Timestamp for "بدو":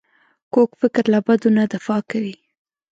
1.25-1.49